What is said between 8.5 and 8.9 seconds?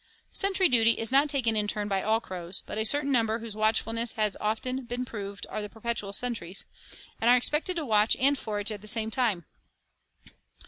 at the